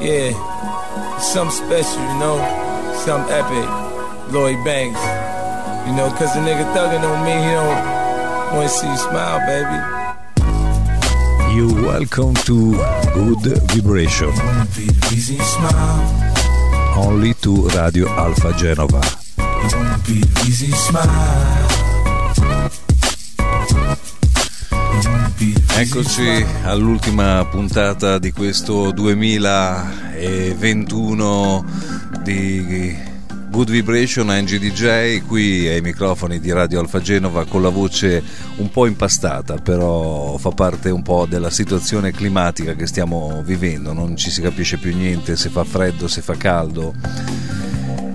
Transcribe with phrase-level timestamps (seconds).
[0.00, 0.30] Yeah,
[1.18, 2.38] something special, you know,
[3.04, 3.68] something epic.
[4.32, 5.00] Lloyd Banks,
[5.88, 9.78] you know, cause the nigga thugging on me, he don't wanna see you smile, baby.
[11.56, 12.72] You welcome to
[13.12, 14.30] Good Vibration.
[16.96, 19.00] Only to Radio Alpha Genova.
[25.78, 31.64] Eccoci all'ultima puntata di questo 2021
[32.24, 32.96] di
[33.48, 38.20] Good Vibration Angie DJ qui ai microfoni di Radio Alfa Genova con la voce
[38.56, 43.92] un po' impastata però fa parte un po' della situazione climatica che stiamo vivendo.
[43.92, 46.92] Non ci si capisce più niente se fa freddo se fa caldo.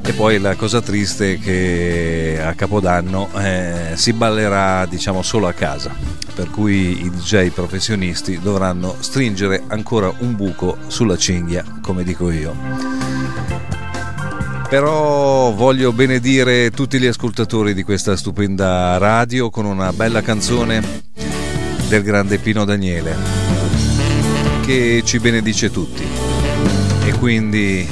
[0.05, 5.53] E poi la cosa triste è che a Capodanno eh, si ballerà diciamo solo a
[5.53, 5.95] casa,
[6.33, 12.55] per cui i DJ professionisti dovranno stringere ancora un buco sulla cinghia, come dico io.
[14.69, 21.03] Però voglio benedire tutti gli ascoltatori di questa stupenda radio con una bella canzone
[21.87, 23.15] del grande Pino Daniele
[24.65, 26.03] che ci benedice tutti.
[27.05, 27.87] E quindi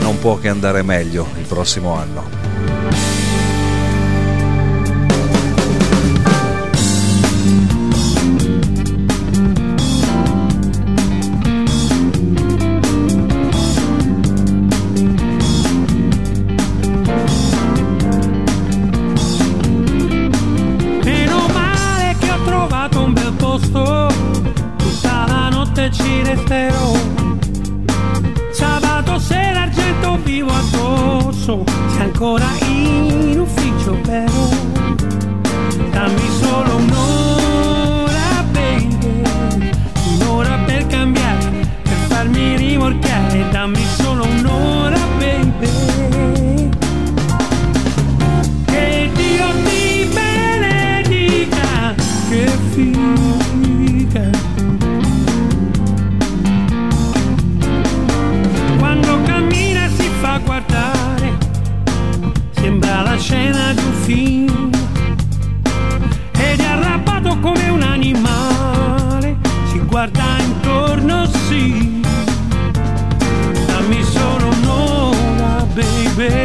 [0.00, 2.43] non può che andare meglio il prossimo anno.
[76.16, 76.43] baby.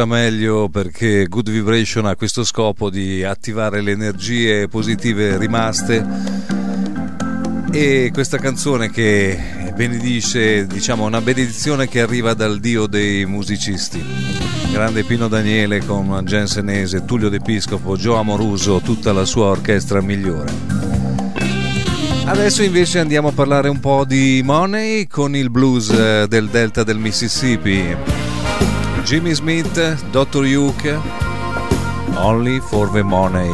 [0.00, 6.02] Già meglio perché Good Vibration ha questo scopo di attivare le energie positive rimaste
[7.70, 9.38] e questa canzone che
[9.74, 14.02] benedice, diciamo, una benedizione che arriva dal dio dei musicisti.
[14.72, 20.50] Grande Pino Daniele con Gensenese, Tullio D'Episcopo, Gio Amoruso, tutta la sua orchestra migliore.
[22.24, 26.84] Adesso invece andiamo a parlare un po' di Money con il blues eh, del delta
[26.84, 28.19] del Mississippi.
[29.10, 29.74] Jimmy Smith,
[30.12, 30.44] Dr.
[30.44, 30.72] Hugh,
[32.16, 33.50] Only for the Money.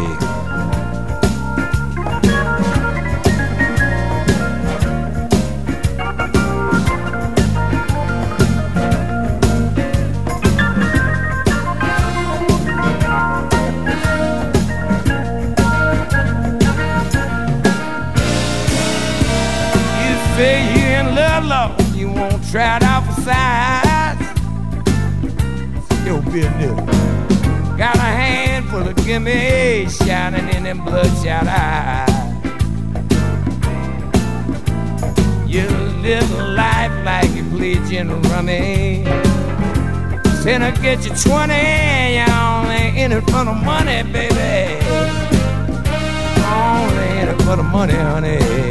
[22.52, 22.95] Tried out
[26.42, 32.10] Got a handful of gimme shining in them bloodshot eyes.
[35.46, 35.66] You
[36.02, 39.04] live a life like you play gin rummy.
[40.46, 41.54] I get you 20,
[42.14, 44.76] you only in it for the money, baby.
[46.44, 48.65] Only in it for the money, honey.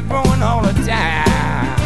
[0.00, 1.78] It growing all the time.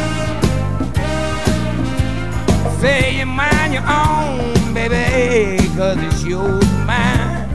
[2.80, 7.48] Say you mind your own, baby, cause it's yours mine.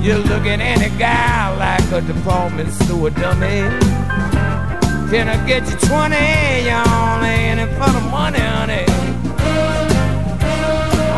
[0.00, 3.60] You look at any guy like a department store dummy.
[5.10, 6.16] Can I get you 20?
[6.66, 8.86] You only in it for the money, honey.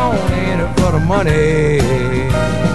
[0.05, 2.74] Only in it for the money.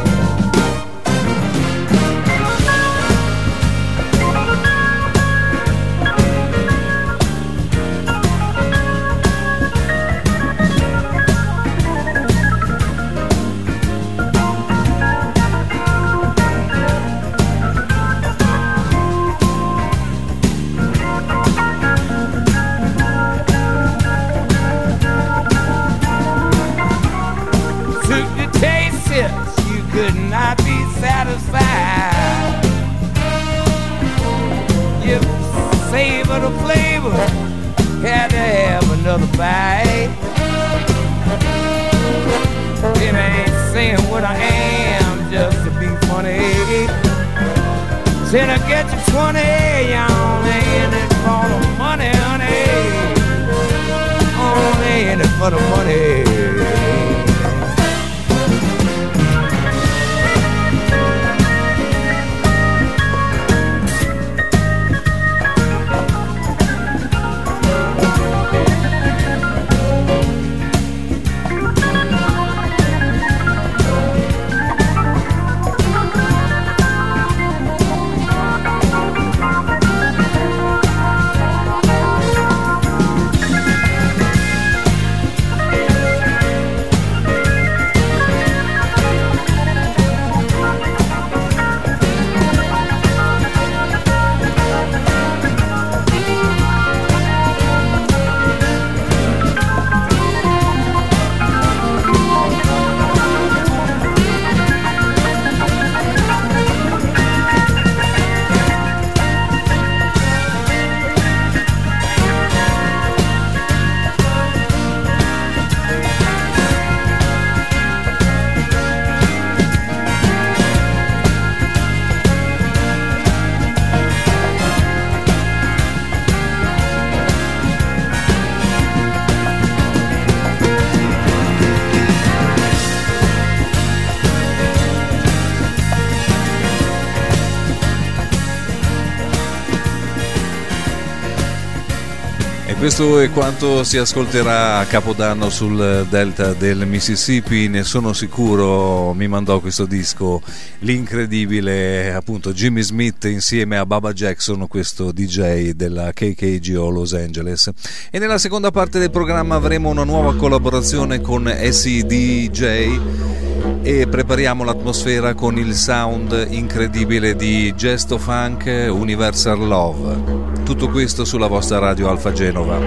[143.00, 149.26] Questo è quanto si ascolterà a Capodanno sul delta del Mississippi, ne sono sicuro, mi
[149.26, 150.42] mandò questo disco
[150.80, 157.70] l'incredibile appunto Jimmy Smith insieme a Baba Jackson, questo DJ della KKGO Los Angeles.
[158.10, 163.49] E nella seconda parte del programma avremo una nuova collaborazione con SEDJ
[163.82, 170.62] e prepariamo l'atmosfera con il sound incredibile di Gesto Funk Universal Love.
[170.64, 172.78] Tutto questo sulla vostra radio Alfa Genova,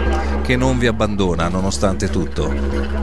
[0.42, 3.03] che non vi abbandona nonostante tutto.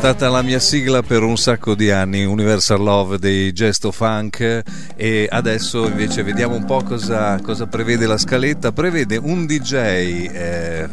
[0.00, 4.62] Stata la mia sigla per un sacco di anni, Universal Love dei Gesto Funk
[4.96, 8.72] e adesso invece vediamo un po' cosa, cosa prevede la scaletta.
[8.72, 10.88] Prevede un DJ eh,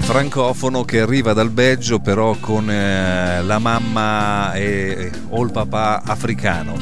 [0.00, 6.76] francofono che arriva dal Belgio però con eh, la mamma e, o il papà africano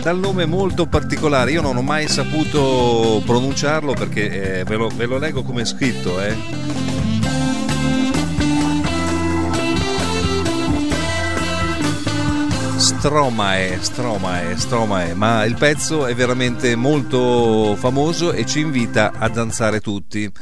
[0.00, 1.50] dal nome molto particolare.
[1.50, 5.66] Io non ho mai saputo pronunciarlo perché eh, ve, lo, ve, lo, leggo come è
[5.66, 6.18] scritto.
[6.22, 6.75] Eh.
[12.98, 19.80] Stromae, Stromae, Stromae, ma il pezzo è veramente molto famoso e ci invita a danzare
[19.80, 20.32] tutti.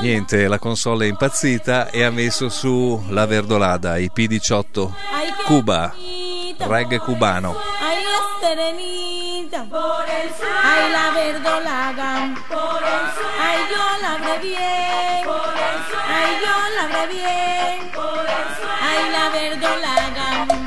[0.00, 4.90] Niente, la console è impazzita e ha messo su la verdolada, i P18,
[5.44, 5.94] Cuba,
[6.58, 7.56] reggae cubano.
[10.60, 12.14] Ay, la verdolaga,
[13.40, 15.57] ay, yo la bien,
[16.16, 17.90] ay, yo la bien,
[18.80, 20.57] ay, la verdolaga.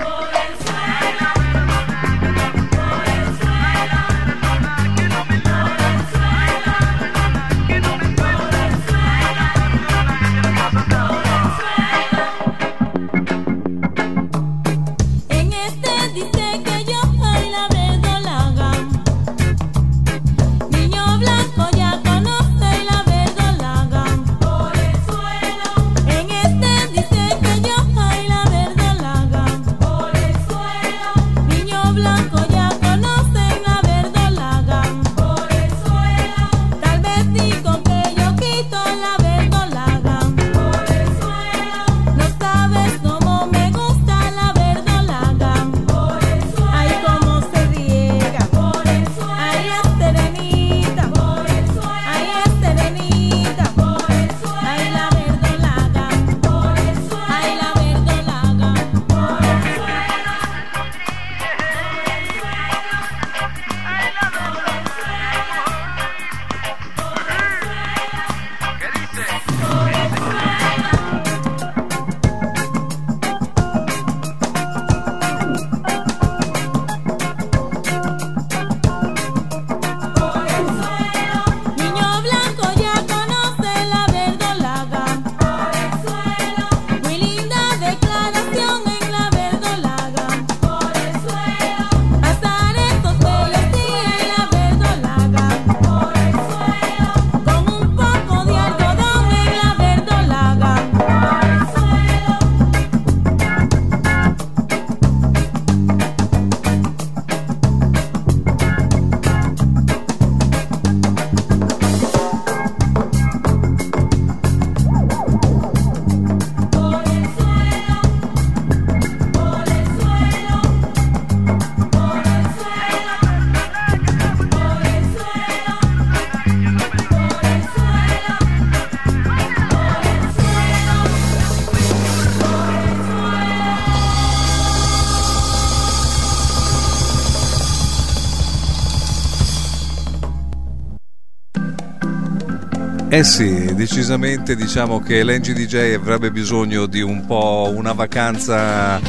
[143.22, 149.00] Eh sì, decisamente diciamo che l'NGDJ avrebbe bisogno di un po' una vacanza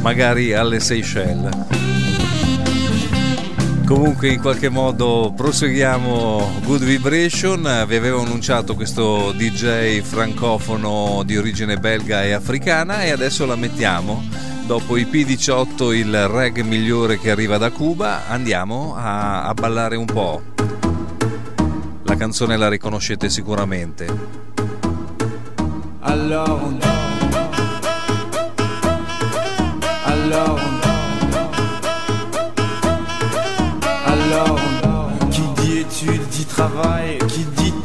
[0.00, 1.50] magari alle Seychelles.
[3.84, 11.78] Comunque in qualche modo proseguiamo Good Vibration, vi avevo annunciato questo DJ francofono di origine
[11.78, 14.24] belga e africana e adesso la mettiamo.
[14.66, 20.04] Dopo i P18 il reg migliore che arriva da Cuba andiamo a, a ballare un
[20.04, 20.57] po'
[22.16, 24.06] canzone la riconoscete sicuramente.
[26.00, 26.78] Alors on
[30.06, 30.58] Alors
[34.06, 34.58] Alors
[35.30, 37.57] Qui dit études dit travail Qui dit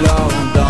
[0.00, 0.69] alone.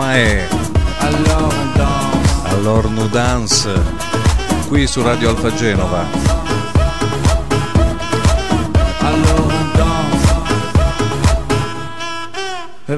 [0.00, 2.44] On danse.
[2.52, 3.68] all'Ornu Dance,
[4.68, 6.04] qui su Radio Alfa Genova.
[9.00, 10.34] Alors on danse.
[12.86, 12.96] Eh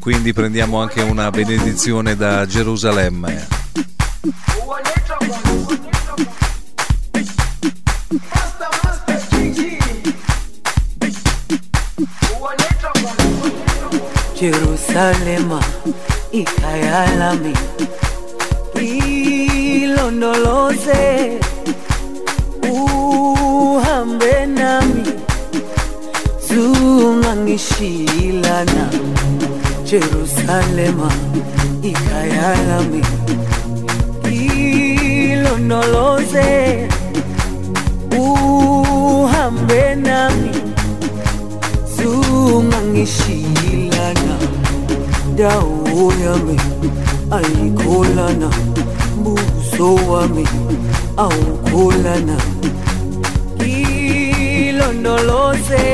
[0.00, 3.53] Quindi prendiamo anche una benedizione da Gerusalemme.
[14.44, 15.60] Jerusalema
[16.32, 17.54] ikhaya lami
[19.80, 21.02] ilondoloze
[22.72, 25.02] uhambe nami
[26.48, 28.88] zungangishilana
[29.84, 31.12] Jerusalema
[31.82, 33.02] ikhaya lami
[35.32, 36.88] ilondoloze
[38.18, 40.50] uhambe nami
[45.36, 46.56] dawo yami
[47.30, 48.48] ayikholana
[49.22, 50.44] buso wami
[51.16, 52.36] awukholana.
[54.64, 55.84] Ilondoloze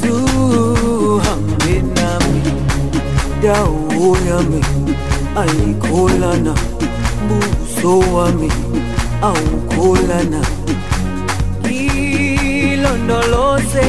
[0.00, 2.42] zuhambe nami.
[3.42, 4.60] Dawo yami
[5.42, 6.54] ayikholana
[7.28, 8.50] buso wami
[9.22, 10.40] awukholana.
[12.60, 13.88] Ilondoloze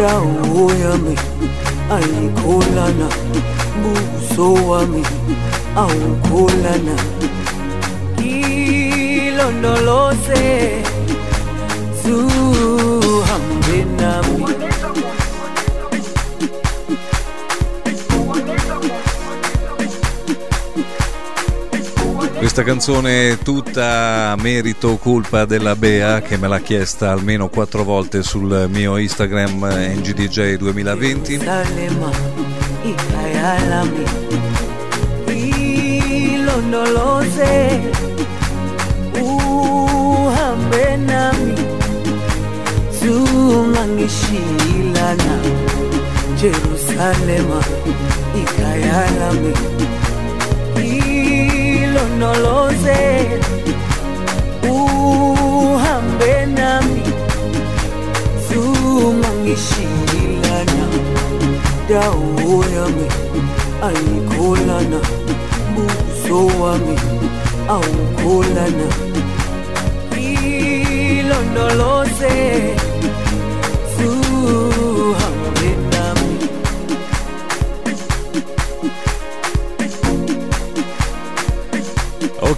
[0.00, 1.14] dawo yami
[1.96, 3.08] ayikholana
[3.82, 5.02] buso wami
[5.82, 6.96] awukholana.
[9.20, 10.42] Ilondoloze
[12.02, 14.44] zuhambe nami
[22.52, 28.66] Questa canzone tutta merito colpa della Bea che me l'ha chiesta almeno quattro volte sul
[28.68, 31.38] mio Instagram NGDJ 2020.
[31.38, 32.10] Salema
[32.82, 34.02] ikhaya lami
[36.32, 37.80] ilondoloze
[39.12, 41.54] uhambe nami
[42.98, 45.38] zungangishilana
[46.34, 47.60] Jerusalema
[48.34, 49.69] ikhaya lami
[52.20, 53.00] ilondoloze
[54.70, 57.02] uhambe nami
[58.48, 60.86] sungangishilana
[61.88, 63.06] dawo yami
[63.88, 65.00] ayikholana
[65.74, 66.96] buso wami
[67.68, 68.88] awukholana
[71.20, 72.34] ilondoloze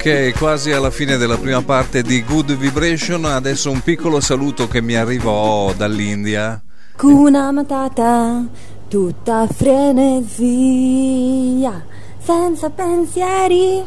[0.04, 4.82] Ok, quasi alla fine della prima parte di Good Vibration, adesso un piccolo saluto che
[4.82, 6.60] mi arrivò dall'India.
[6.96, 8.44] Kuna Matata,
[8.88, 10.40] tutta frenesia,
[12.20, 13.80] senza pensieri,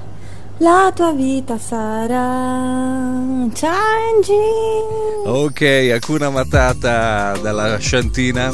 [0.60, 5.26] la tua vita sarà changing.
[5.26, 8.50] Ok, Hakuna Matata dalla Sciantina.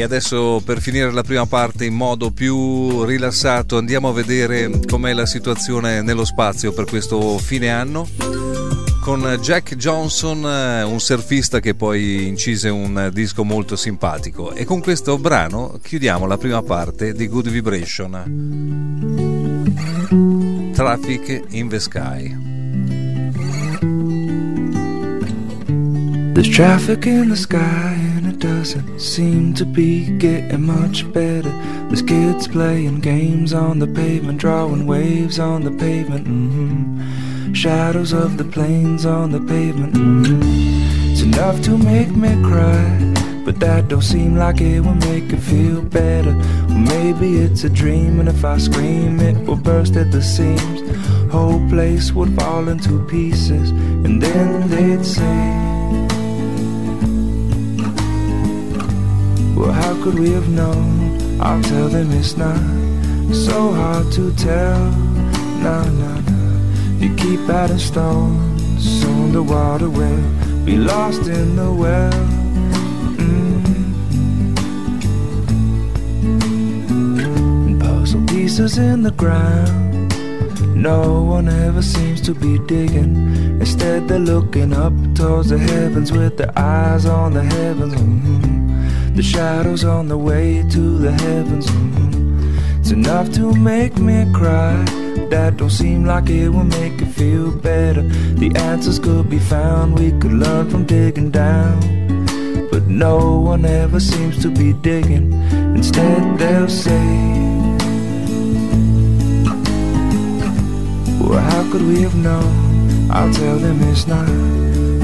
[0.00, 5.12] E adesso per finire la prima parte in modo più rilassato andiamo a vedere com'è
[5.12, 8.08] la situazione nello spazio per questo fine anno
[9.02, 14.80] con Jack Johnson, eh, un surfista che poi incise un disco molto simpatico e con
[14.80, 18.12] questo brano chiudiamo la prima parte di Good Vibration.
[20.72, 22.34] Traffic in the Sky.
[26.32, 28.09] There's traffic in the sky
[28.40, 31.50] doesn't seem to be getting much better.
[31.88, 36.26] There's kids playing games on the pavement, drawing waves on the pavement.
[36.26, 39.94] hmm Shadows of the planes on the pavement.
[39.94, 40.40] hmm
[41.12, 43.12] It's enough to make me cry,
[43.44, 46.32] but that don't seem like it will make it feel better.
[46.68, 50.80] Maybe it's a dream, and if I scream, it will burst at the seams.
[51.30, 55.69] Whole place would fall into pieces, and then they'd say.
[59.60, 61.38] Well, how could we have known?
[61.38, 62.56] I'll tell them it's not
[63.30, 64.90] so hard to tell.
[65.62, 66.38] No, no, no.
[66.98, 70.22] You keep adding stones, soon the water will
[70.64, 72.10] be lost in the well.
[73.20, 73.60] Mm.
[77.80, 80.14] Puzzle pieces in the ground.
[80.74, 83.14] No one ever seems to be digging.
[83.60, 87.94] Instead, they're looking up towards the heavens with their eyes on the heavens.
[87.94, 88.49] Mhm.
[89.20, 91.66] The shadows on the way to the heavens.
[91.66, 92.56] Mhm.
[92.80, 94.82] It's enough to make me cry.
[95.28, 98.02] That don't seem like it will make it feel better.
[98.42, 101.80] The answers could be found, we could learn from digging down.
[102.70, 103.16] But no
[103.50, 105.34] one ever seems to be digging.
[105.76, 107.06] Instead, they'll say,
[111.20, 112.54] Well, how could we have known?
[113.10, 114.30] I'll tell them it's not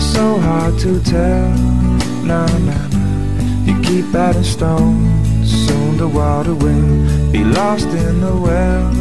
[0.01, 1.51] so hard to tell.
[2.25, 2.96] No, no, no.
[3.67, 8.93] You keep adding stones, soon the water will be lost in the well.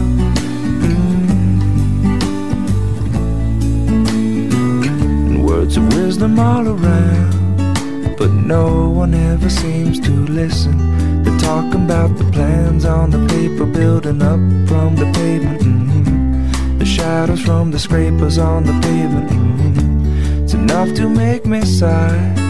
[5.31, 5.43] Mm.
[5.43, 11.23] Words of wisdom all around, but no one ever seems to listen.
[11.23, 15.61] They're talking about the plans on the paper, building up from the pavement.
[15.61, 16.79] Mhm.
[16.79, 19.29] The shadows from the scrapers on the pavement.
[19.29, 20.43] mhm.
[20.43, 22.44] It's enough to make me sigh.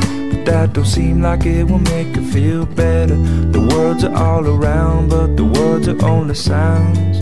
[0.45, 3.15] That don't seem like it will make it feel better.
[3.15, 7.17] The words are all around, but the words are only sounds.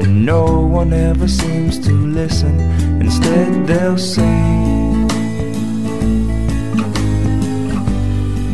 [0.00, 2.60] And no one ever seems to listen.
[3.00, 4.60] Instead, they'll say,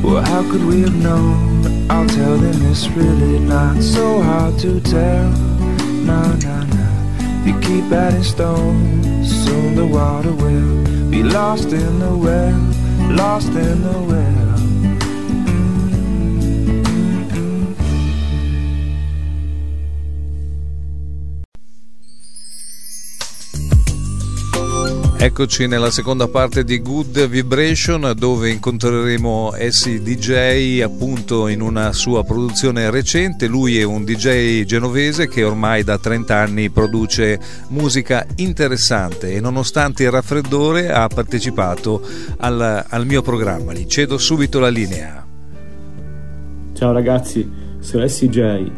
[0.04, 1.90] Well, how could we have known?
[1.90, 5.30] I'll tell them it's really not so hard to tell.
[6.08, 7.40] Nah, nah, nah.
[7.40, 12.75] If you keep adding stones, soon the water will be lost in the well,
[13.14, 14.45] lost in the well.
[25.26, 32.22] Eccoci nella seconda parte di Good Vibration dove incontreremo Essi DJ appunto in una sua
[32.22, 33.48] produzione recente.
[33.48, 40.04] Lui è un DJ genovese che ormai da 30 anni produce musica interessante e nonostante
[40.04, 42.02] il raffreddore ha partecipato
[42.38, 43.74] al, al mio programma.
[43.74, 45.26] Gli cedo subito la linea.
[46.72, 48.70] Ciao ragazzi, sono SJ.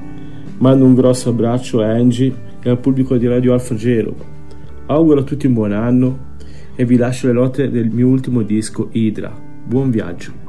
[0.56, 4.16] Mando un grosso abbraccio a Angie e al pubblico di Radio Alfa Gelo.
[4.86, 6.27] Auguro a tutti un buon anno
[6.80, 9.36] e vi lascio le note del mio ultimo disco Hydra.
[9.64, 10.47] Buon viaggio.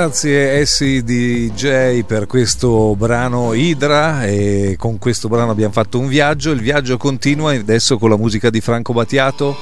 [0.00, 6.60] Grazie SDJ per questo brano Idra e con questo brano abbiamo fatto un viaggio, il
[6.62, 9.54] viaggio continua adesso con la musica di Franco Battiato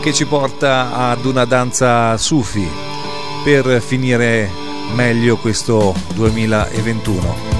[0.00, 2.64] che ci porta ad una danza sufi
[3.42, 4.48] per finire
[4.94, 7.59] meglio questo 2021.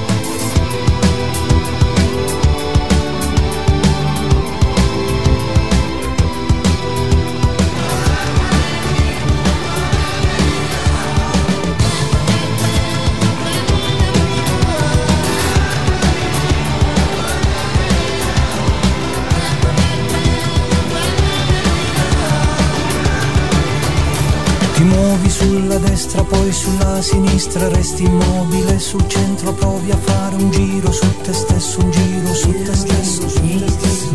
[26.71, 31.91] Sulla sinistra resti immobile sul centro provi a fare un giro su te stesso un
[31.91, 34.09] giro su te stesso su te stesso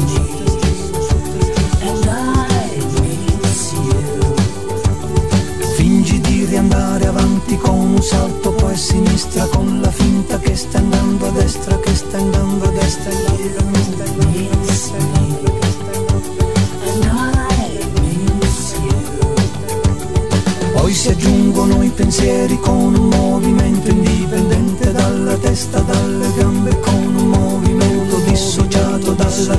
[5.75, 9.45] fingi di riandare avanti con un salto poi a sinistra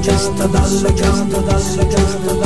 [0.06, 2.45] giusto, dallo giusto, dallo giusto, dallo giusto.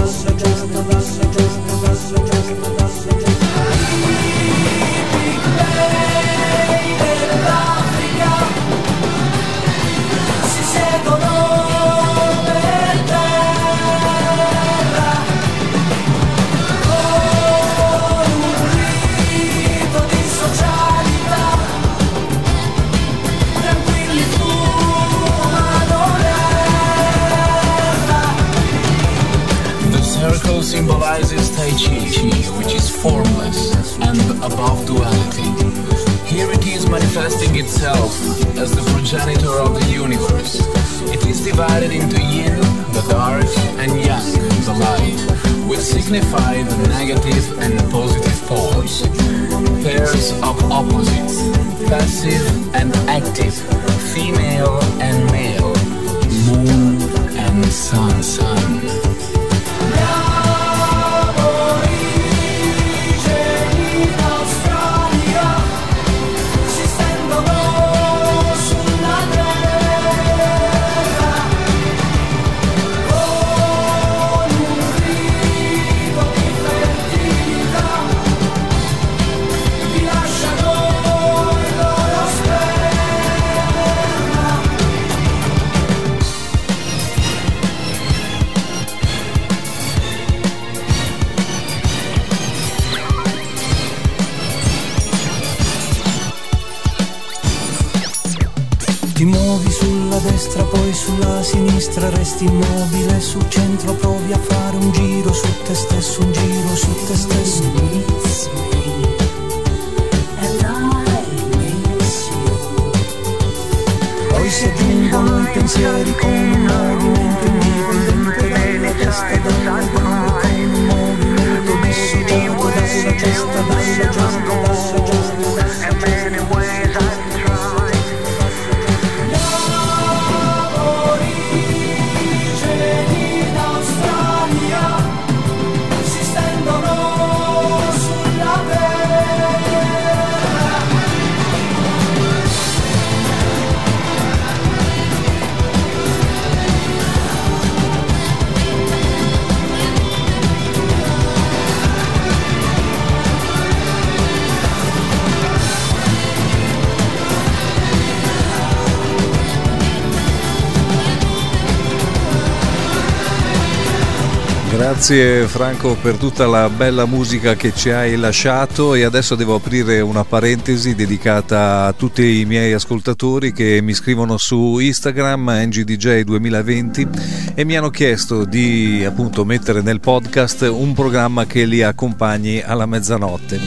[164.80, 170.00] Grazie Franco per tutta la bella musica che ci hai lasciato e adesso devo aprire
[170.00, 177.64] una parentesi dedicata a tutti i miei ascoltatori che mi scrivono su Instagram ngdj2020 e
[177.64, 183.60] mi hanno chiesto di appunto mettere nel podcast un programma che li accompagni alla mezzanotte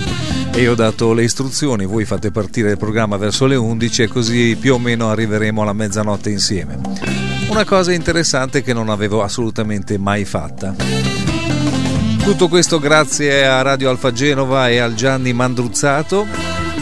[0.52, 4.08] e io ho dato le istruzioni, voi fate partire il programma verso le 11 e
[4.08, 7.23] così più o meno arriveremo alla mezzanotte insieme.
[7.50, 10.76] Una cosa interessante che non avevo assolutamente mai fatta.
[12.24, 16.26] Tutto questo grazie a Radio Alfa Genova e al Gianni Mandruzzato.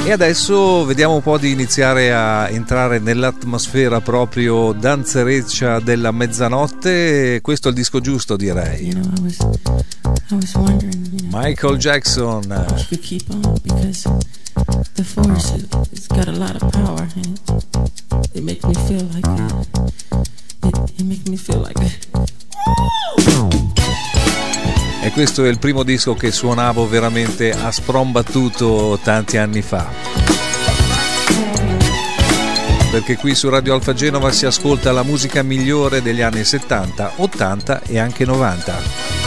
[0.03, 7.39] E adesso vediamo un po' di iniziare a entrare nell'atmosfera proprio danzereccia della mezzanotte.
[7.41, 8.95] Questo è il disco giusto, direi.
[11.31, 12.65] Michael Jackson.
[14.95, 15.51] the force
[15.91, 17.39] it's got a lot of power and
[18.33, 19.80] it makes me feel like
[21.11, 21.79] makes me feel like.
[25.03, 29.89] E questo è il primo disco che suonavo veramente a sprombattuto tanti anni fa.
[32.91, 37.81] Perché qui su Radio Alfa Genova si ascolta la musica migliore degli anni 70, 80
[37.83, 39.20] e anche 90.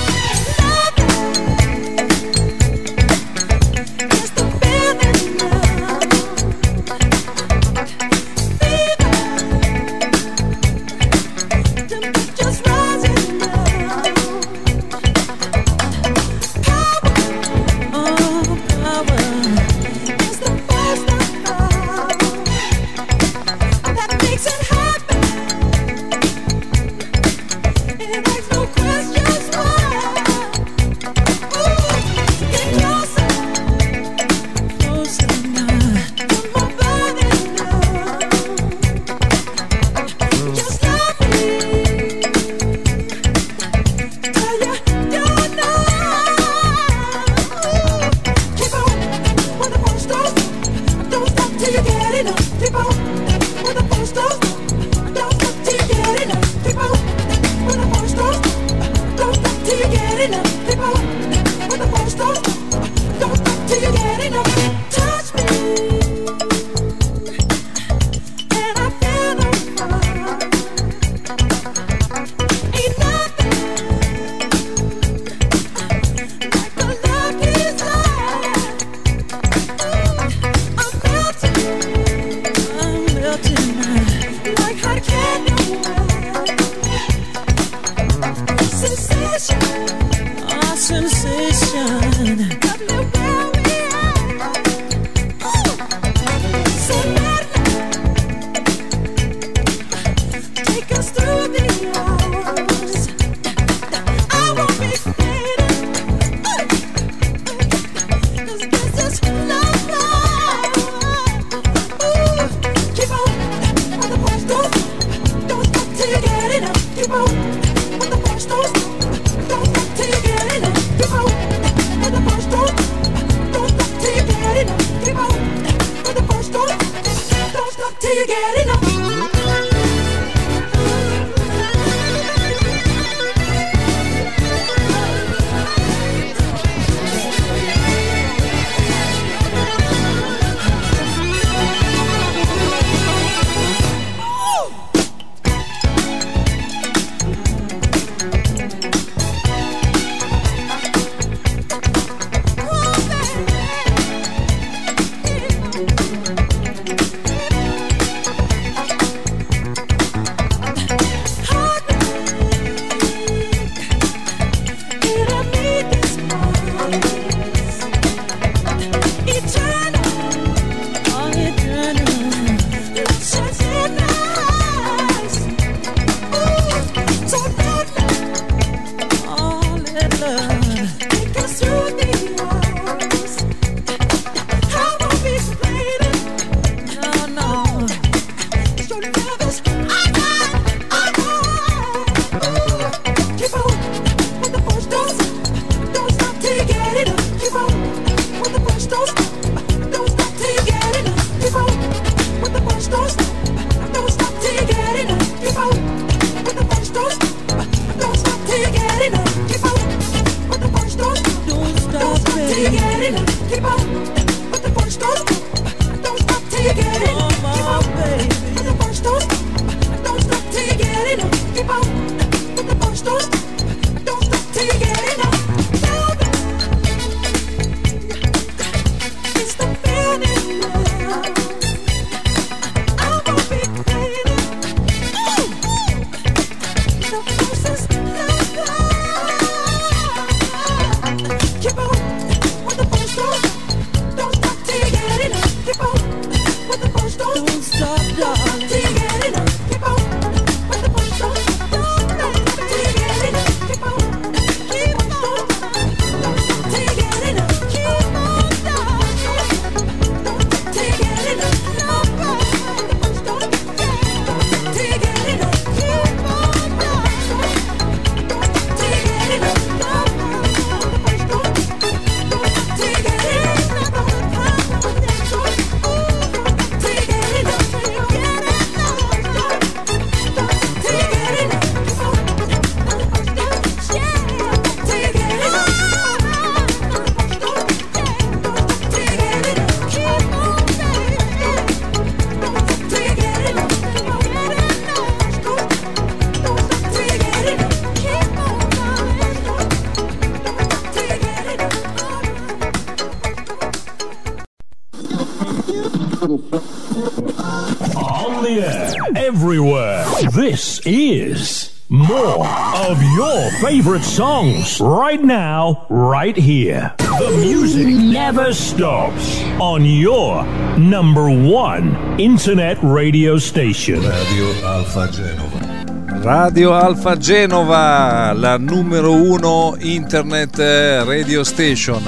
[313.84, 316.94] Favorite songs right now, right here.
[316.96, 320.42] The music never stops on your
[320.78, 324.00] number one internet radio station.
[324.00, 326.22] Radio Alfa Genova.
[326.22, 332.02] Radio Alfa Genova, la numero uno internet eh, radio station.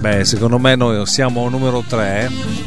[0.00, 2.57] Beh, secondo me noi siamo numero 3.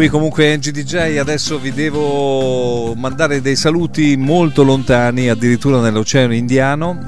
[0.00, 7.02] Qui comunque NGDJ adesso vi devo mandare dei saluti molto lontani, addirittura nell'Oceano Indiano,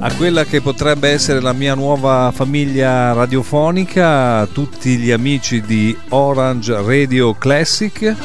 [0.00, 6.82] a quella che potrebbe essere la mia nuova famiglia radiofonica, tutti gli amici di Orange
[6.82, 8.16] Radio Classic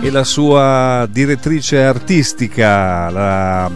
[0.00, 3.70] e la sua direttrice artistica, la,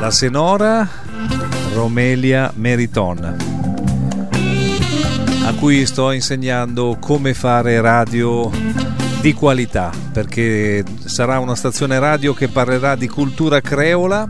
[0.00, 0.88] la Senora
[1.74, 3.47] Romelia Meriton
[5.48, 8.50] a cui sto insegnando come fare radio
[9.22, 14.28] di qualità perché sarà una stazione radio che parlerà di cultura creola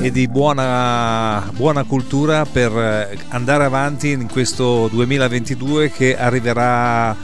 [0.00, 7.14] e di buona, buona cultura per andare avanti in questo 2022 che arriverà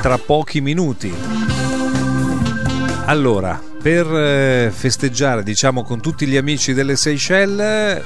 [0.00, 1.12] tra pochi minuti.
[3.06, 8.00] Allora, per eh, festeggiare diciamo con tutti gli amici delle Seychelles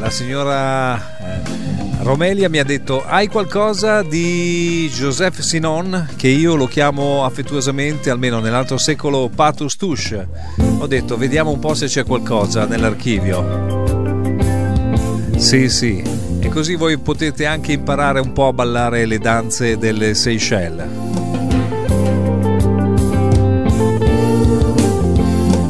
[0.00, 1.61] la signora eh,
[2.02, 8.40] Romelia mi ha detto hai qualcosa di Joseph Sinon che io lo chiamo affettuosamente almeno
[8.40, 10.28] nell'altro secolo Patus Touche
[10.78, 13.80] ho detto vediamo un po' se c'è qualcosa nell'archivio.
[15.36, 16.02] Sì sì.
[16.40, 20.88] E così voi potete anche imparare un po' a ballare le danze delle Seychelles.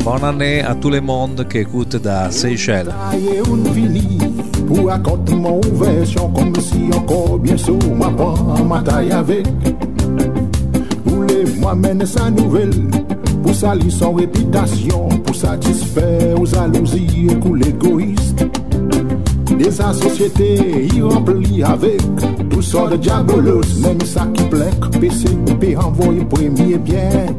[0.03, 2.93] Bonne année à tout le monde qui écoute da Seychelles.
[4.73, 9.49] Ou akote man ouvensyon Kom si ankor bien sou Ma pa an matay avek
[11.11, 12.73] Ou le mwa mene sa nouvel
[13.43, 18.47] Pou sali son repitasyon Pou satisfè ou zalouzi E kou l'egoist
[19.53, 20.55] De sa sosyete
[20.89, 26.79] Y rempli avek Tout sa de diabolos Mèm sa ki plek Pese pe anvoye premye
[26.79, 27.37] bien.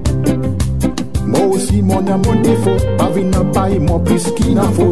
[1.28, 4.92] Mò osi mò nan mò defo Pa vi nan paye mò plis ki nan fo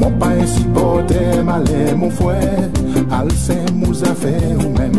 [0.00, 2.36] Mon pa insipote male mon fwe
[3.12, 4.94] Al se mou zafè ou men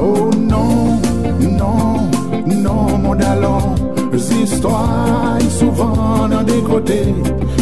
[0.00, 0.98] Oh non,
[1.40, 2.08] non,
[2.46, 3.74] non mon dalon
[4.16, 7.00] Zistwa y souvan nan de kote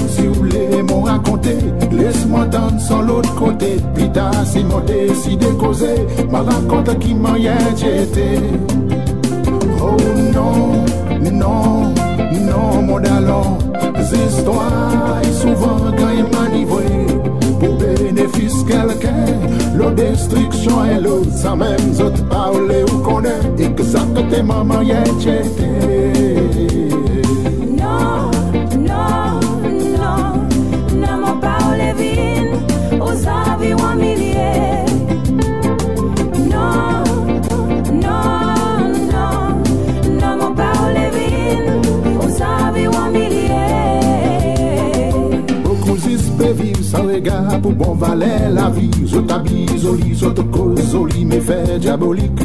[0.09, 1.57] Si ou le mou rakonte
[1.91, 5.97] Laisse-moi dan son l'ot kote Pita si mou deside koze
[6.31, 8.29] Ma rakonte ki man yè jete
[9.83, 9.97] Oh
[10.35, 10.85] non,
[11.33, 11.95] non,
[12.47, 13.70] non mon dalon
[14.03, 14.71] Zistwa
[15.23, 16.85] e souvan ganyen manivwe
[17.61, 19.13] Pou benefis kelke
[19.77, 24.43] Lo destriksyon e lo Sa men zot pa ou le ou konen Ek sa kote
[24.43, 25.69] maman ye chete
[27.77, 28.31] Non,
[28.89, 29.41] non,
[30.01, 30.49] non
[30.97, 32.49] Nan man pa ou le vin
[33.01, 34.10] Ou sa vi wami
[47.51, 51.79] sans regard Pou bon valer la vie Zot abi zoli, zot koz zoli Me fè
[51.79, 52.41] diabolik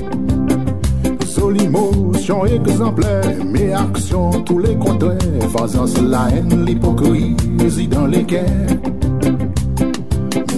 [1.25, 5.17] Zoli motion exemplaire Mes actions tous les contraires.
[5.55, 8.43] Faisant la haine, l'hypocrisie dans les cœurs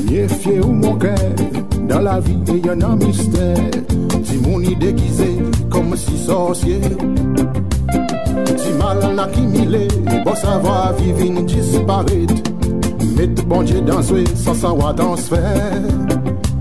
[0.09, 1.15] Méfiez ou mon cœur
[1.87, 3.57] Dans la vie il y en a un mystère.
[4.23, 5.37] Si mon idée déguisée
[5.69, 6.81] comme si sorcier.
[8.57, 9.87] Si mal en accumulé
[10.25, 12.46] Bon savoir vivre disparaître
[13.17, 15.81] Mettre bon Dieu dans sans savoir dans ce faire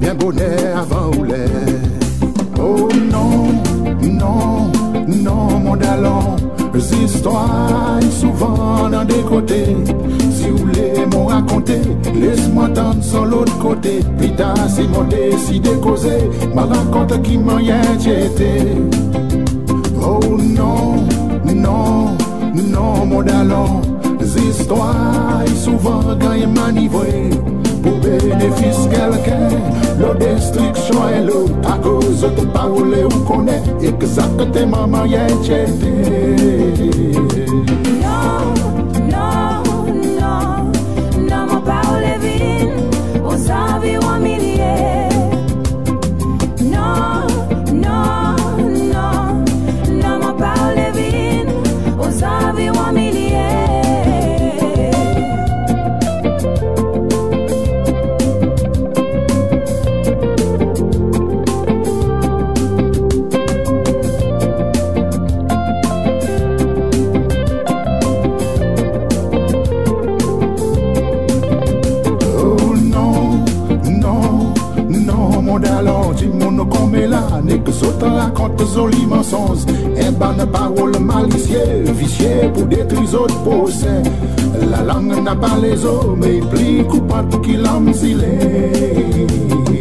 [0.01, 1.49] Bien bonheur avant ou l'air
[2.59, 3.53] Oh non,
[4.03, 4.73] non,
[5.07, 6.37] non mon dalon
[7.05, 9.77] Histoires souvent dans des côtés.
[10.31, 11.81] Si vous voulez m'en raconter
[12.15, 14.01] Laisse-moi tendre sur l'autre côté.
[14.19, 16.31] Pita si mon décidé causer.
[16.55, 18.77] Ma raconte qui m'en y jeté
[20.03, 21.07] Oh non,
[21.55, 22.17] non,
[22.55, 23.81] non mon dalon
[24.37, 24.93] histwa
[25.47, 27.31] Y souvan ganyen manivwe
[27.83, 29.39] Pou benefis kelke
[30.01, 34.29] Lo destriksyon e lo A kouz tou pa ou le ou kone E ke sa
[34.39, 37.06] kote maman ye chete
[78.77, 79.65] joli mensonge.
[79.97, 84.09] Eh et bonne parole malicieux Vicieux pour détruire autres possèdes
[84.71, 89.76] La langue n'a pas les os Mais plus coupable qu'il en s'il est.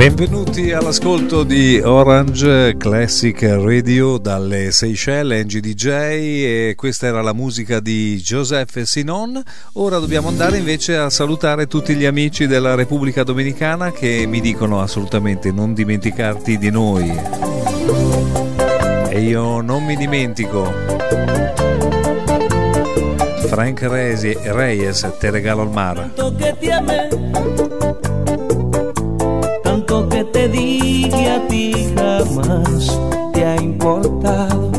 [0.00, 8.16] Benvenuti all'ascolto di Orange Classic Radio dalle Seychelles, NGDJ e questa era la musica di
[8.16, 9.42] Joseph Sinon.
[9.74, 14.80] Ora dobbiamo andare invece a salutare tutti gli amici della Repubblica Dominicana che mi dicono
[14.80, 17.14] assolutamente non dimenticarti di noi.
[19.10, 20.72] E io non mi dimentico.
[23.48, 26.12] Frank Reyes, Reyes te regalo il mare.
[32.24, 32.98] Jamás
[33.32, 34.70] te ha importado.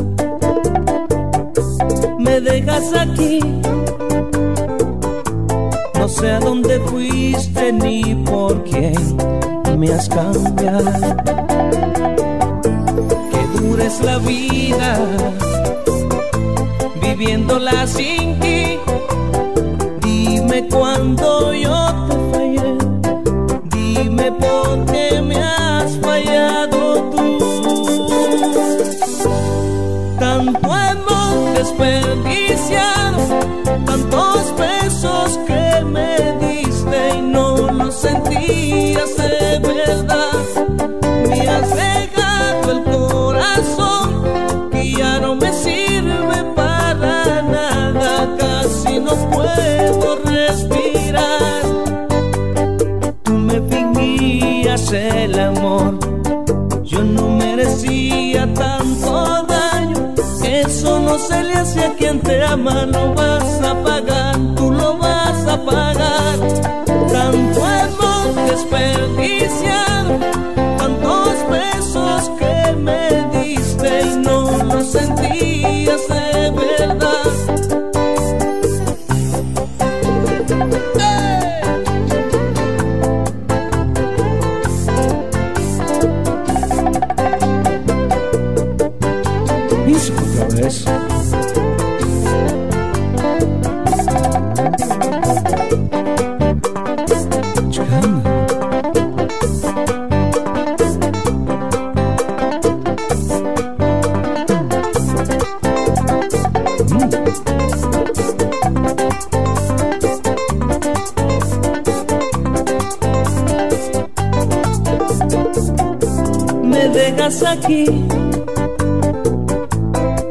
[2.18, 3.40] Me dejas aquí,
[5.98, 9.16] no sé a dónde fuiste ni por quién
[9.76, 10.92] me has cambiado.
[13.30, 14.98] Que dures la vida
[17.00, 18.78] viviéndola sin ti.
[20.00, 22.76] Dime cuándo yo te fallé,
[23.70, 26.21] dime por qué me has fallado
[61.28, 64.01] Celia, si a quien te ama no vas a pagar.
[116.92, 117.84] Dejas aquí.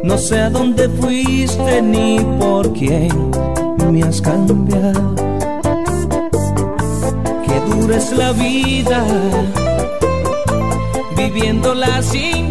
[0.03, 3.31] No sé a dónde fuiste ni por quién
[3.91, 5.15] me has cambiado.
[7.45, 9.03] Que dures la vida
[11.15, 12.50] viviéndola sin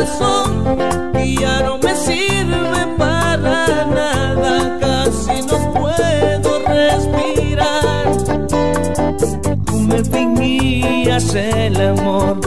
[0.00, 8.12] y ya no me sirve para nada, casi no puedo respirar.
[9.66, 12.38] Tú me fingías el amor,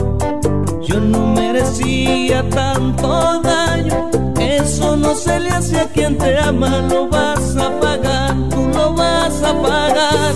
[0.80, 4.10] yo no merecía tanto daño.
[4.40, 8.94] Eso no se le hace a quien te ama, lo vas a pagar, tú lo
[8.94, 10.32] vas a pagar.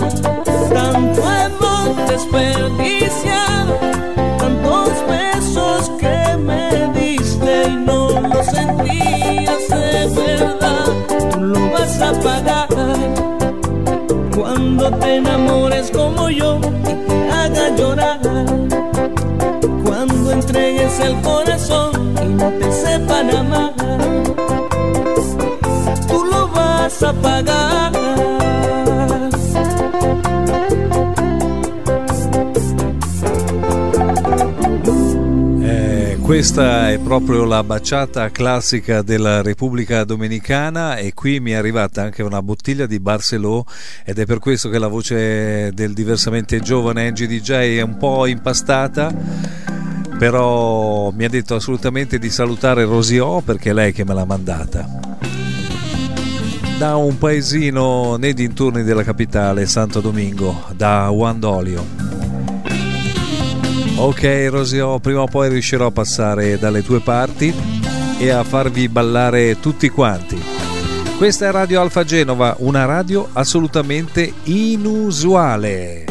[0.71, 2.96] Tanto hemos desperdiciado,
[15.17, 18.19] enamores como yo y te haga llorar.
[19.83, 23.73] Cuando entregues el corazón y no te sepan amar.
[26.07, 27.96] Tú lo vas a pagar.
[36.37, 42.21] Questa è proprio la baciata classica della Repubblica Dominicana e qui mi è arrivata anche
[42.21, 43.63] una bottiglia di Barcelò
[44.05, 48.27] ed è per questo che la voce del diversamente giovane Angie DJ è un po'
[48.27, 49.11] impastata
[50.19, 54.87] però mi ha detto assolutamente di salutare Rosio perché è lei che me l'ha mandata.
[56.77, 61.96] Da un paesino nei dintorni della capitale Santo Domingo da Uandolio
[63.99, 67.51] Ok Rosio, prima o poi riuscirò a passare dalle tue parti
[68.19, 70.39] e a farvi ballare tutti quanti.
[71.17, 76.05] Questa è Radio Alfa Genova, una radio assolutamente inusuale.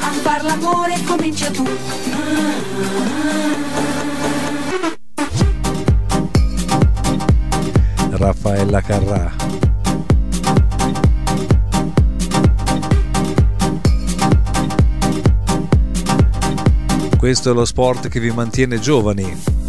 [0.00, 1.66] A far l'amore comincia tu.
[8.10, 9.79] Raffaella Carrà.
[17.20, 19.59] Questo è lo sport che vi mantiene giovani.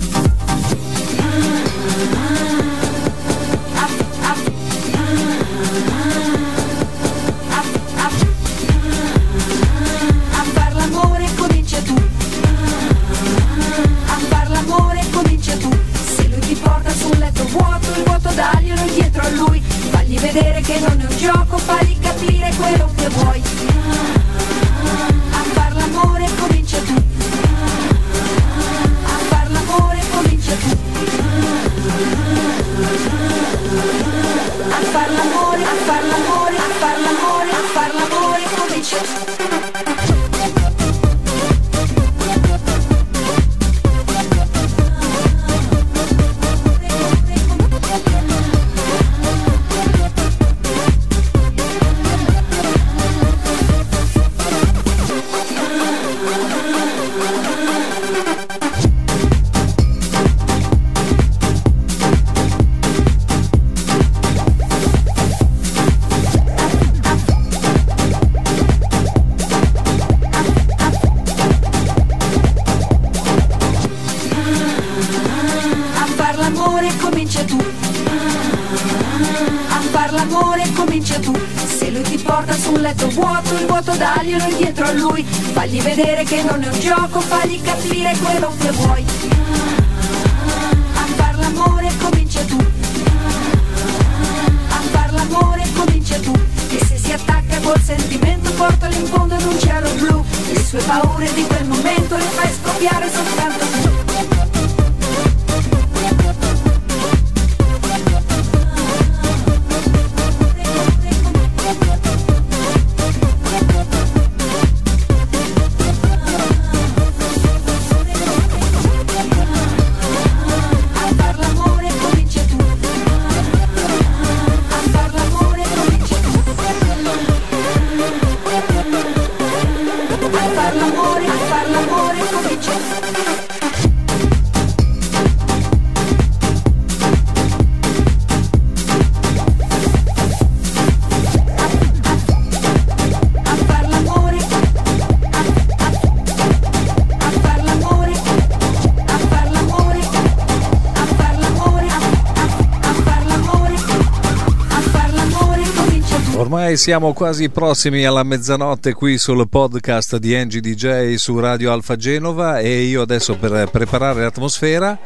[156.71, 161.97] Ormai siamo quasi prossimi alla mezzanotte qui sul podcast di Angie DJ su Radio Alfa
[161.97, 164.97] Genova e io adesso per preparare l'atmosfera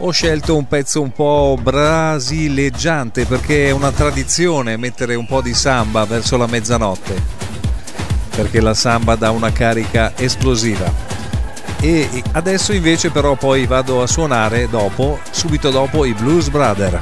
[0.00, 5.54] ho scelto un pezzo un po' brasileggiante perché è una tradizione mettere un po' di
[5.54, 7.14] samba verso la mezzanotte
[8.36, 10.92] perché la samba dà una carica esplosiva.
[11.80, 17.00] E adesso invece però poi vado a suonare dopo, subito dopo i Blues Brother.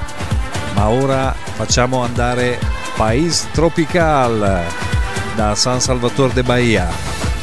[0.77, 4.31] Ma ora facciamo andare País Tropical
[5.37, 6.89] da San Salvador de Bahia.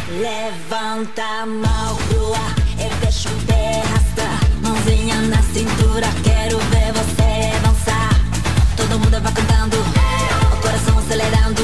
[0.09, 4.39] Levanta a mão pro ar e deixa o pé arrastar.
[4.61, 8.15] Mãozinha na cintura, quero ver você dançar.
[8.77, 11.63] Todo mundo vai cantando, o coração acelerando,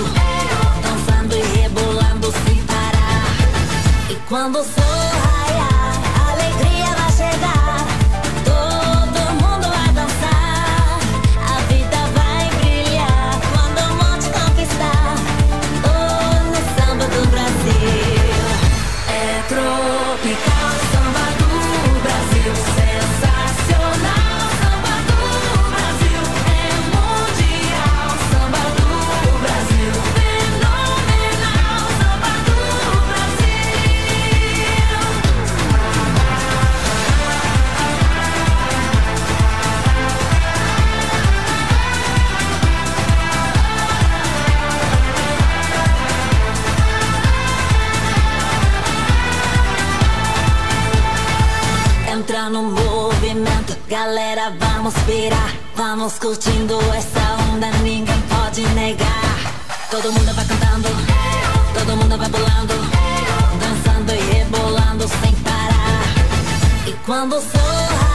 [0.82, 4.12] dançando e rebolando sem parar.
[4.12, 4.66] E quando o
[54.60, 57.20] vamos pirar, vamos curtindo essa
[57.54, 59.54] onda, ninguém pode negar.
[59.90, 60.90] Todo mundo vai cantando,
[61.74, 62.74] todo mundo vai pulando,
[63.60, 66.04] dançando e rebolando sem parar.
[66.86, 68.07] E quando o sol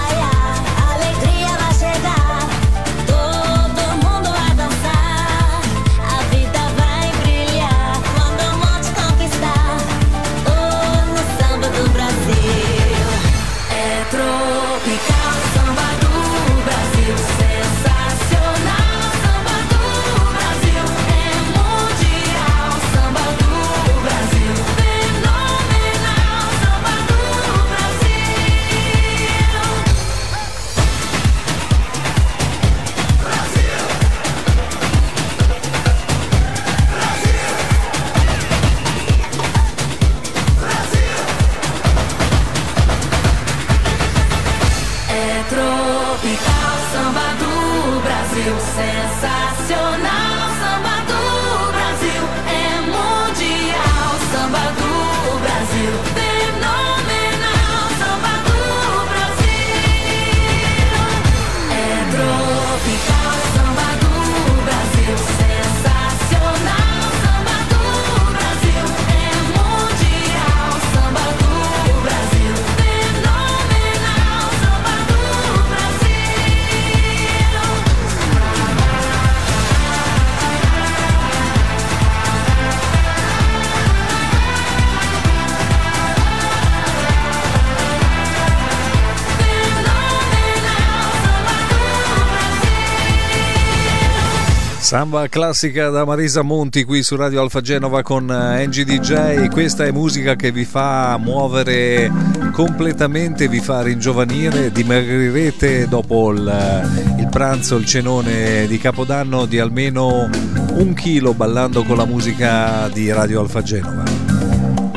[94.92, 99.48] Samba classica da Marisa Monti qui su Radio Alfa Genova con eh, Angie DJ.
[99.48, 102.12] Questa è musica che vi fa muovere
[102.52, 110.28] completamente, vi fa ringiovanire, dimagrirete dopo il, il pranzo, il cenone di Capodanno di almeno
[110.74, 114.01] un chilo ballando con la musica di Radio Alfa Genova.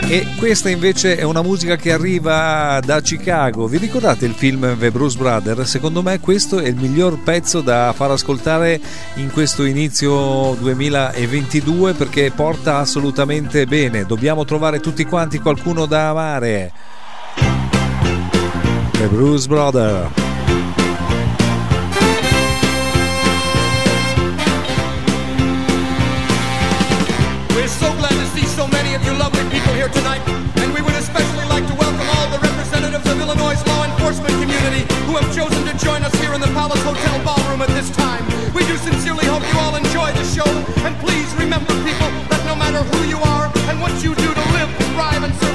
[0.07, 3.65] E questa invece è una musica che arriva da Chicago.
[3.65, 5.67] Vi ricordate il film The Bruce Brothers?
[5.67, 8.79] Secondo me questo è il miglior pezzo da far ascoltare
[9.15, 14.05] in questo inizio 2022 perché porta assolutamente bene.
[14.05, 16.71] Dobbiamo trovare tutti quanti qualcuno da amare.
[18.91, 20.24] The Bruce Brothers.
[29.85, 30.21] Here tonight,
[30.57, 34.81] and we would especially like to welcome all the representatives of Illinois' law enforcement community
[35.05, 38.25] who have chosen to join us here in the Palace Hotel ballroom at this time.
[38.53, 40.49] We do sincerely hope you all enjoy the show,
[40.85, 44.45] and please remember, people, that no matter who you are and what you do to
[44.57, 45.54] live, thrive, and survive,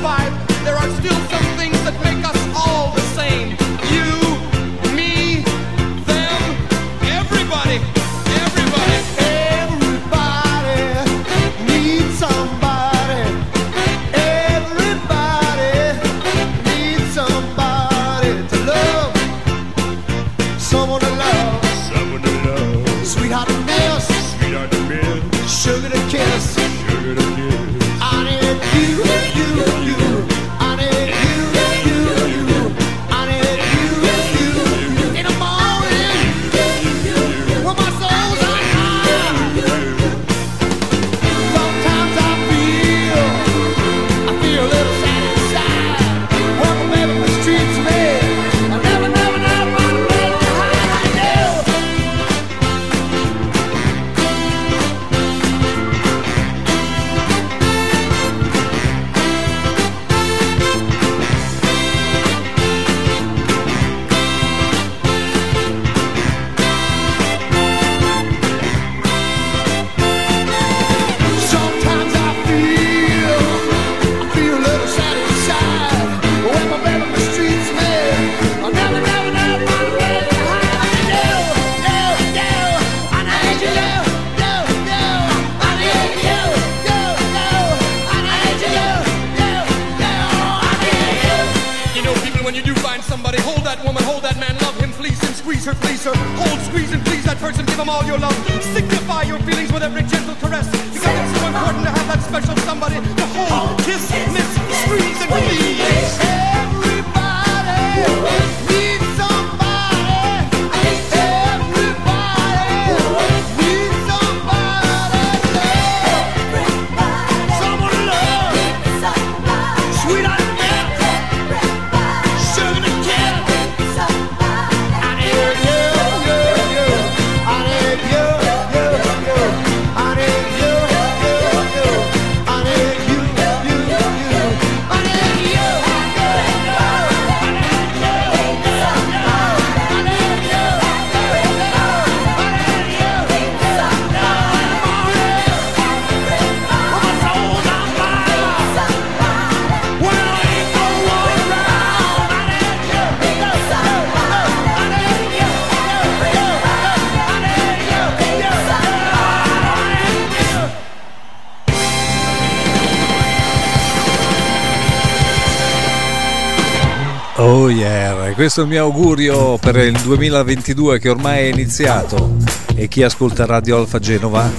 [168.40, 172.36] questo è il mio augurio per il 2022 che ormai è iniziato
[172.74, 174.50] e chi ascolta Radio Alfa Genova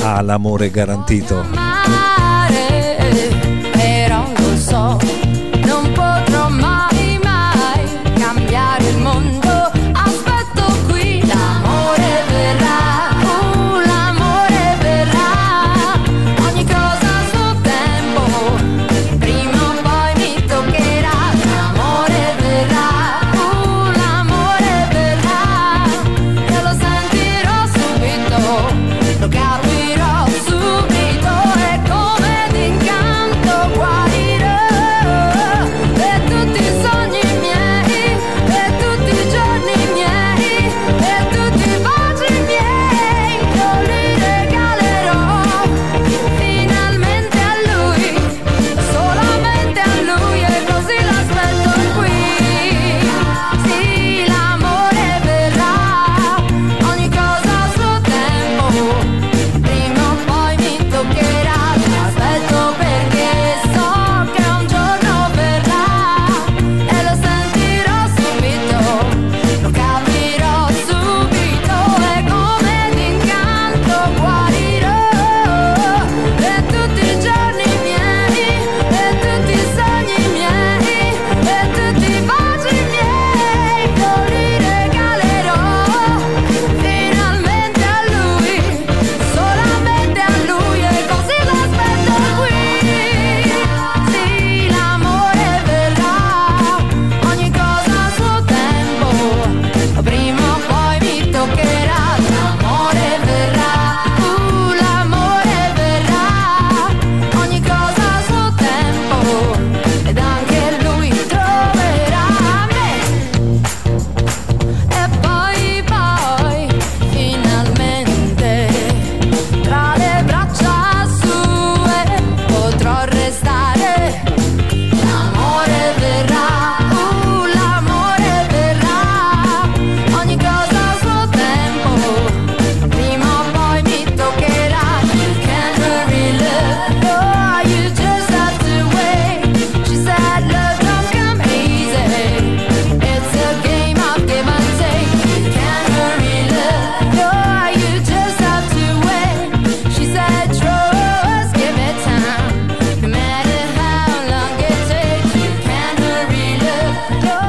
[0.00, 1.75] ha l'amore garantito.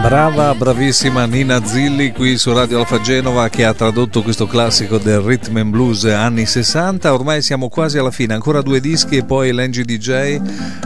[0.08, 5.20] Brava, bravissima Nina Zilli qui su Radio Alfa Genova che ha tradotto questo classico del
[5.20, 7.14] rhythm and blues anni 60.
[7.14, 10.40] Ormai siamo quasi alla fine, ancora due dischi e poi l'Angie DJ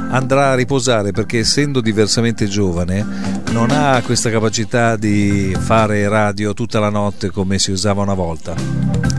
[0.09, 3.05] andrà a riposare perché essendo diversamente giovane
[3.51, 9.10] non ha questa capacità di fare radio tutta la notte come si usava una volta.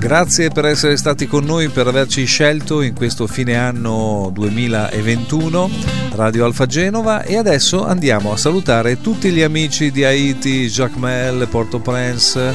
[0.00, 5.70] Grazie per essere stati con noi, per averci scelto in questo fine anno 2021
[6.14, 12.54] Radio Alfa Genova e adesso andiamo a salutare tutti gli amici di Haiti, Jacmel, Port-au-Prince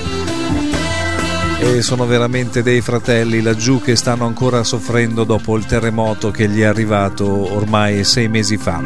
[1.60, 6.62] e sono veramente dei fratelli laggiù che stanno ancora soffrendo dopo il terremoto che gli
[6.62, 8.82] è arrivato ormai sei mesi fa.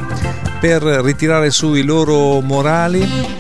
[0.60, 3.39] Per ritirare su i loro morali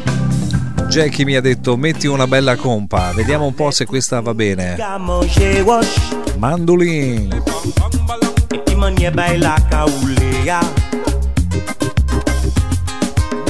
[0.90, 4.76] Jackie mi ha detto metti una bella compa, vediamo un po' se questa va bene.
[6.38, 7.44] Mandolin.
[8.72, 10.60] Imanye bay la ka oule ya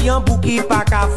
[0.04, 1.08] Yon bouki pa ka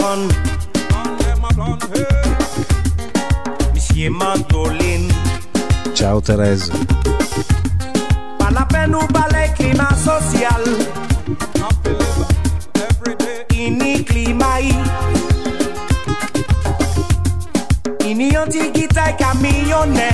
[18.22, 20.10] Ni yon digitay kamiyone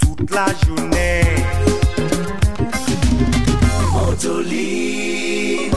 [0.00, 1.38] Tout la jounen
[3.94, 5.70] Otoli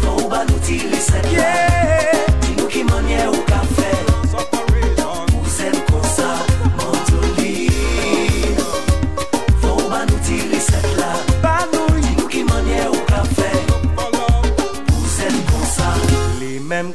[0.00, 1.69] Fon balouti le sepye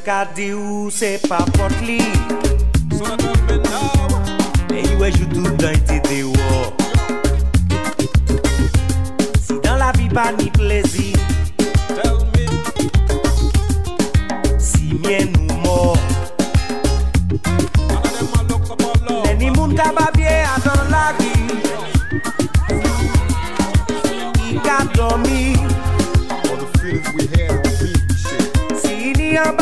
[0.06, 1.98] Cadiu, c'est pas portli.
[4.70, 6.72] Et ouais, je tout dans tes dehors.
[9.42, 11.16] Si dans la vie pas ni plaisir,
[14.60, 15.98] si mien nous mort.
[19.24, 21.50] Nenni moun kababye a dans la vie.
[24.38, 25.56] I a dormi.
[26.30, 27.22] All the feelings we
[28.22, 28.46] shit.
[28.80, 29.52] Si ni en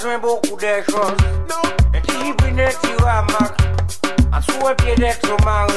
[0.00, 1.16] besoin beaucoup des choses.
[1.48, 2.00] Non.
[2.02, 3.60] Qui brûle, tu remarques.
[4.32, 5.69] En sous un pied d'être au mari.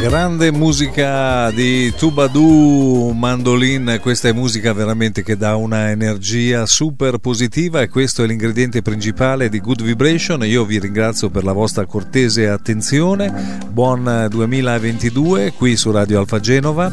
[0.00, 7.82] Grande musica di Tubadou Mandolin, questa è musica veramente che dà una energia super positiva
[7.82, 10.42] e questo è l'ingrediente principale di Good Vibration.
[10.46, 13.60] Io vi ringrazio per la vostra cortese attenzione.
[13.70, 16.90] Buon 2022 qui su Radio Alfa Genova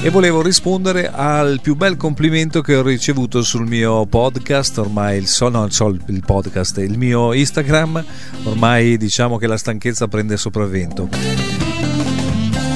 [0.00, 5.26] e volevo rispondere al più bel complimento che ho ricevuto sul mio podcast, ormai il,
[5.26, 8.04] so, no, il, il podcast, il mio Instagram,
[8.44, 11.57] ormai diciamo che la stanchezza prende sopravvento.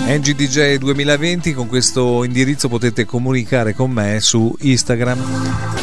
[0.04, 5.18] NGDJ 2020 con questo indirizzo potete comunicare con me su Instagram.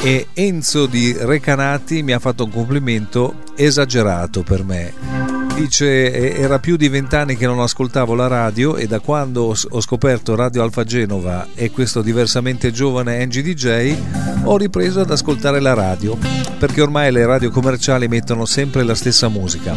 [0.04, 5.29] E Enzo di Recanati mi ha fatto un complimento esagerato per me
[5.60, 10.34] dice era più di vent'anni che non ascoltavo la radio e da quando ho scoperto
[10.34, 13.96] Radio Alfa Genova e questo diversamente giovane NGDJ
[14.44, 16.18] ho ripreso ad ascoltare la radio
[16.58, 19.76] perché ormai le radio commerciali mettono sempre la stessa musica.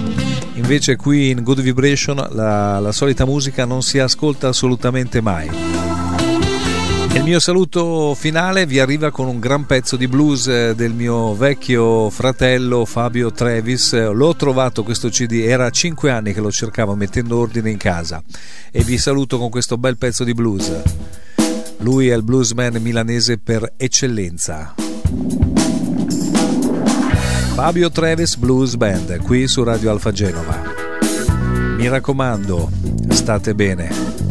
[0.54, 5.91] Invece qui in Good Vibration la, la solita musica non si ascolta assolutamente mai
[7.14, 11.34] il mio saluto finale vi arriva con un gran pezzo di blues eh, del mio
[11.34, 13.92] vecchio fratello Fabio Trevis.
[14.12, 18.22] L'ho trovato questo CD, era 5 anni che lo cercavo mettendo ordine in casa
[18.70, 20.72] e vi saluto con questo bel pezzo di blues.
[21.78, 24.74] Lui è il bluesman milanese per eccellenza.
[27.54, 30.62] Fabio Trevis Blues Band qui su Radio Alfa Genova.
[31.76, 32.70] Mi raccomando,
[33.10, 34.21] state bene.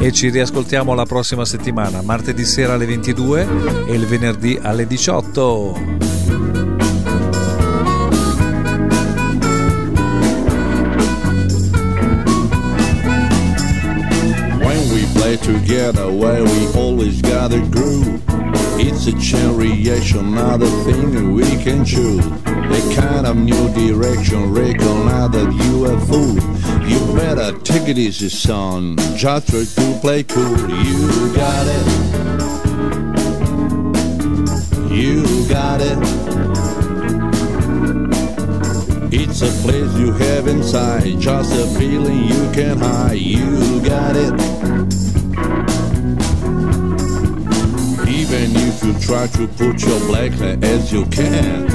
[0.00, 3.48] E ci riascoltiamo la prossima settimana, martedì sera alle 22
[3.86, 5.72] e il venerdì alle 18.
[14.60, 17.20] When we play together, where we always
[17.52, 18.47] a groove.
[18.80, 22.24] It's a reaction, not a thing we can choose.
[22.46, 26.38] A kind of new direction, recognize that you a fool.
[26.86, 28.96] You better take it easy, son.
[29.16, 30.70] Just try to play cool.
[30.70, 31.86] You got it.
[34.92, 35.98] You got it.
[39.12, 43.18] It's a place you have inside, just a feeling you can hide.
[43.18, 45.07] You got it.
[48.30, 51.66] Even if you try to put your black hair as you can,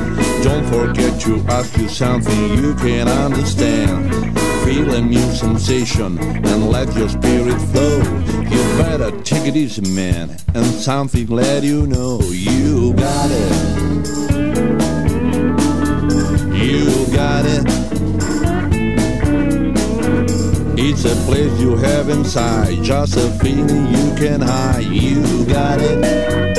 [0.43, 4.37] don't forget to ask you something you can understand.
[4.63, 7.97] Feel a new sensation and let your spirit flow.
[8.43, 14.07] You better take it easy, man, and something let you know you got it.
[16.53, 17.72] You got it.
[21.05, 24.85] It's a place you have inside, just a feeling you can hide.
[24.85, 26.52] You got it.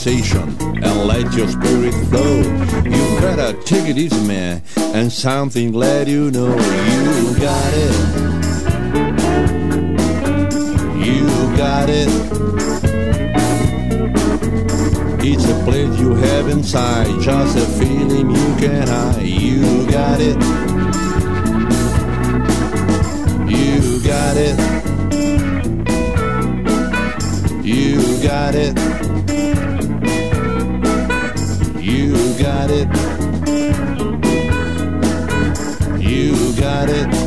[0.00, 2.40] Sensation and let your spirit flow.
[2.84, 4.62] You better take it easy, man,
[4.94, 7.94] and something let you know you got it.
[11.04, 12.08] You got it.
[15.22, 19.22] It's a place you have inside, just a feeling you can hide.
[19.22, 20.36] You got it.
[23.50, 24.56] You got it.
[27.62, 29.09] You got it.
[36.80, 37.19] about it.